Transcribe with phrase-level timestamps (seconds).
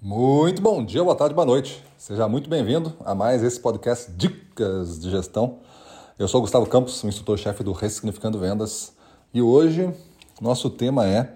[0.00, 1.82] Muito bom dia, boa tarde, boa noite.
[1.96, 5.60] Seja muito bem-vindo a mais esse podcast Dicas de Gestão.
[6.18, 8.92] Eu sou Gustavo Campos, o instrutor-chefe do Ressignificando Vendas,
[9.32, 9.90] e hoje
[10.38, 11.34] nosso tema é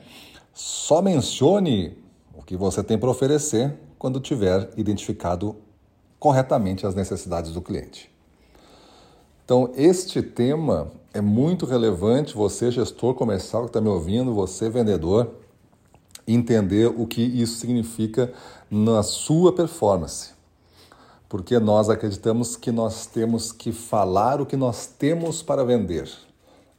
[0.52, 1.96] só mencione
[2.34, 5.56] o que você tem para oferecer quando tiver identificado
[6.18, 8.10] corretamente as necessidades do cliente.
[9.42, 15.34] Então, este tema é muito relevante, você gestor comercial que está me ouvindo, você vendedor,
[16.32, 18.32] entender o que isso significa
[18.70, 20.30] na sua performance.
[21.28, 26.10] Porque nós acreditamos que nós temos que falar o que nós temos para vender.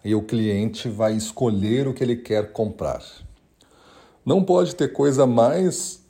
[0.03, 3.03] E o cliente vai escolher o que ele quer comprar.
[4.25, 6.01] Não pode ter coisa mais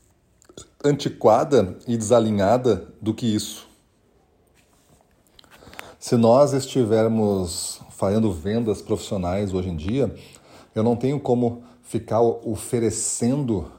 [0.84, 3.68] antiquada e desalinhada do que isso.
[5.99, 10.12] Se nós estivermos fazendo vendas profissionais hoje em dia,
[10.74, 13.72] eu não tenho como ficar oferecendo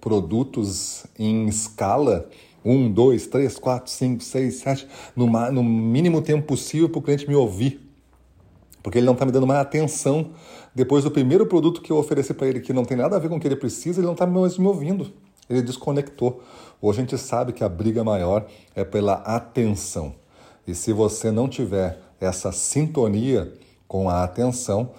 [0.00, 2.28] produtos em escala
[2.64, 7.28] um, dois, três, quatro, cinco, seis, sete, no, no mínimo tempo possível para o cliente
[7.28, 7.80] me ouvir.
[8.82, 10.30] Porque ele não está me dando mais atenção.
[10.74, 13.28] Depois do primeiro produto que eu ofereci para ele, que não tem nada a ver
[13.28, 15.12] com o que ele precisa, ele não está mais me ouvindo.
[15.48, 16.42] Ele desconectou.
[16.80, 20.14] Hoje a gente sabe que a briga maior é pela atenção.
[20.66, 23.52] E se você não tiver essa sintonia
[23.86, 24.90] com a atenção,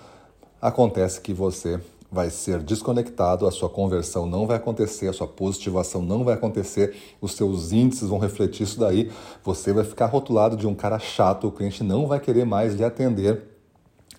[0.61, 1.79] acontece que você
[2.11, 6.95] vai ser desconectado, a sua conversão não vai acontecer, a sua positivação não vai acontecer,
[7.21, 9.11] os seus índices vão refletir isso daí,
[9.43, 12.83] você vai ficar rotulado de um cara chato, o cliente não vai querer mais lhe
[12.83, 13.43] atender.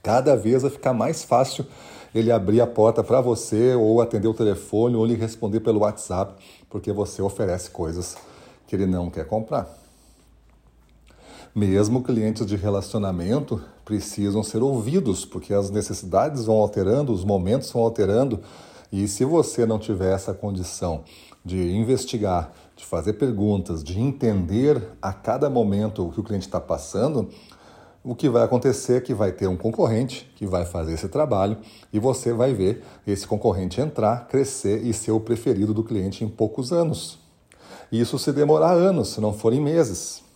[0.03, 1.67] Cada vez vai ficar mais fácil
[2.15, 6.35] ele abrir a porta para você, ou atender o telefone, ou lhe responder pelo WhatsApp,
[6.69, 8.17] porque você oferece coisas
[8.67, 9.69] que ele não quer comprar.
[11.55, 17.83] Mesmo clientes de relacionamento precisam ser ouvidos, porque as necessidades vão alterando, os momentos vão
[17.83, 18.41] alterando,
[18.93, 21.03] e se você não tiver essa condição
[21.45, 26.61] de investigar, de fazer perguntas, de entender a cada momento o que o cliente está
[26.61, 27.29] passando,
[28.03, 31.59] o que vai acontecer é que vai ter um concorrente que vai fazer esse trabalho
[31.93, 36.29] e você vai ver esse concorrente entrar, crescer e ser o preferido do cliente em
[36.29, 37.19] poucos anos.
[37.91, 40.30] Isso se demorar anos, se não forem meses.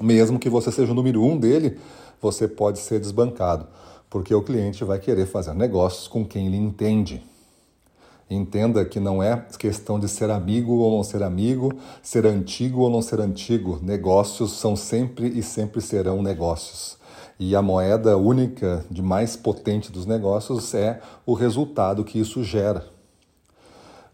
[0.00, 1.78] Mesmo que você seja o número um dele,
[2.20, 3.66] você pode ser desbancado,
[4.08, 7.22] porque o cliente vai querer fazer negócios com quem ele entende.
[8.30, 11.72] Entenda que não é questão de ser amigo ou não ser amigo,
[12.02, 13.78] ser antigo ou não ser antigo.
[13.82, 16.96] Negócios são sempre e sempre serão negócios.
[17.38, 22.92] E a moeda única de mais potente dos negócios é o resultado que isso gera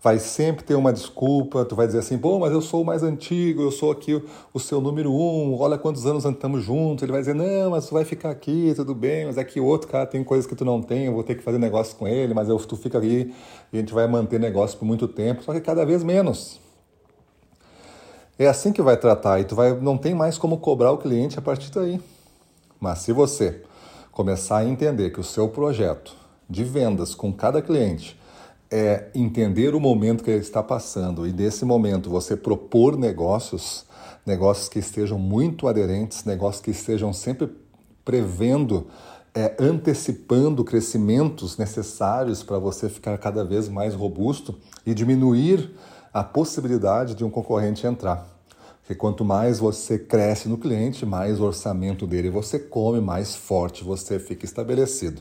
[0.00, 3.02] vai sempre ter uma desculpa, tu vai dizer assim, pô, mas eu sou o mais
[3.02, 4.22] antigo, eu sou aqui
[4.54, 7.02] o, seu número um, olha quantos anos estamos juntos.
[7.02, 9.64] Ele vai dizer, não, mas tu vai ficar aqui, tudo bem, mas é que o
[9.64, 12.06] outro cara tem coisas que tu não tem, eu vou ter que fazer negócio com
[12.06, 13.34] ele, mas eu, tu fica ali
[13.72, 16.60] e a gente vai manter negócio por muito tempo, só que cada vez menos.
[18.38, 21.40] É assim que vai tratar e tu vai, não tem mais como cobrar o cliente
[21.40, 22.00] a partir daí.
[22.78, 23.62] Mas se você
[24.12, 26.14] começar a entender que o seu projeto
[26.48, 28.16] de vendas com cada cliente
[28.70, 33.86] é entender o momento que ele está passando e desse momento você propor negócios,
[34.26, 37.50] negócios que estejam muito aderentes, negócios que estejam sempre
[38.04, 38.86] prevendo,
[39.34, 45.70] é, antecipando crescimentos necessários para você ficar cada vez mais robusto e diminuir
[46.12, 48.26] a possibilidade de um concorrente entrar.
[48.80, 54.18] Porque quanto mais você cresce no cliente, mais orçamento dele você come, mais forte você
[54.18, 55.20] fica estabelecido.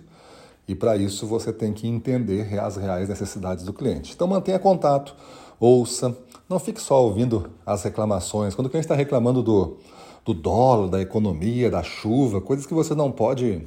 [0.67, 4.13] E para isso você tem que entender as reais necessidades do cliente.
[4.13, 5.15] Então mantenha contato,
[5.59, 6.15] ouça,
[6.49, 8.53] não fique só ouvindo as reclamações.
[8.53, 9.77] Quando o cliente está reclamando do,
[10.25, 13.65] do dólar, da economia, da chuva, coisas que você não pode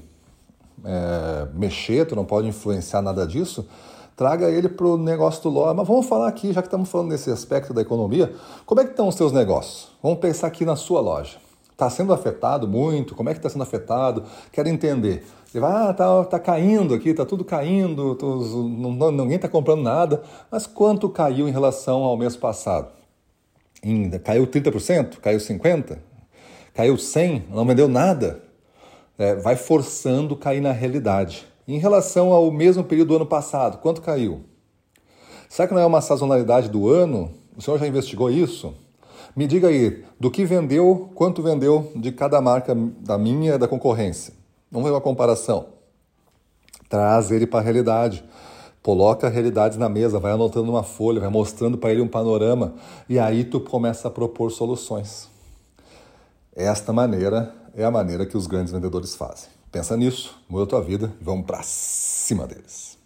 [0.85, 3.67] é, mexer, tu não pode influenciar nada disso,
[4.15, 5.75] traga ele para o negócio do loja.
[5.75, 8.35] Mas vamos falar aqui, já que estamos falando desse aspecto da economia,
[8.67, 9.89] como é que estão os seus negócios?
[10.03, 11.39] Vamos pensar aqui na sua loja.
[11.81, 13.15] Está sendo afetado muito?
[13.15, 14.23] Como é que está sendo afetado?
[14.53, 15.25] Quero entender.
[15.51, 19.81] Ele vai, ah, tá, tá caindo aqui, tá tudo caindo, tô, não, ninguém está comprando
[19.81, 20.23] nada.
[20.51, 22.93] Mas quanto caiu em relação ao mês passado?
[23.83, 25.21] Ainda caiu 30%?
[25.21, 25.97] Caiu 50%?
[26.75, 27.45] Caiu 100%?
[27.49, 28.43] Não vendeu nada?
[29.17, 31.47] É, vai forçando cair na realidade.
[31.67, 34.45] Em relação ao mesmo período do ano passado, quanto caiu?
[35.49, 37.33] Será que não é uma sazonalidade do ano?
[37.57, 38.75] O senhor já investigou isso?
[39.35, 43.69] Me diga aí, do que vendeu, quanto vendeu de cada marca da minha e da
[43.69, 44.35] concorrência?
[44.71, 45.67] Vamos ver uma comparação.
[46.89, 48.25] Traz ele para a realidade.
[48.83, 52.75] Coloca a realidade na mesa, vai anotando uma folha, vai mostrando para ele um panorama
[53.09, 55.29] e aí tu começa a propor soluções.
[56.57, 59.51] Esta maneira é a maneira que os grandes vendedores fazem.
[59.71, 63.00] Pensa nisso, muda a tua vida e vamos para cima deles.